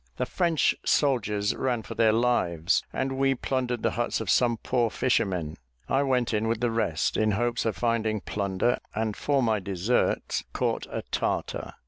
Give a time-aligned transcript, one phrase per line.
[0.17, 4.89] The French soldiers ran for their lives, and we plundered the huts of some poor
[4.89, 5.57] fishermen.
[5.87, 10.43] I went in with the rest, in hopes of finding plunder, and for my deserts
[10.53, 11.75] caught a Tartar.